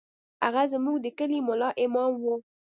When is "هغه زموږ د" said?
0.43-1.07